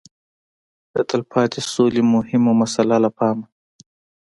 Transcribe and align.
د 0.93 0.95
تلپاتې 1.09 1.61
سولې 1.73 2.01
مهمه 2.13 2.51
مساله 2.61 2.97
له 3.05 3.09
پامه 3.17 3.45